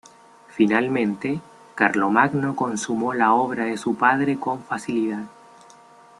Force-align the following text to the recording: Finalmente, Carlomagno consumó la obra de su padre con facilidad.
Finalmente, 0.47 1.39
Carlomagno 1.75 2.55
consumó 2.55 3.13
la 3.13 3.33
obra 3.35 3.65
de 3.65 3.77
su 3.77 3.93
padre 3.93 4.39
con 4.39 4.63
facilidad. 4.63 5.25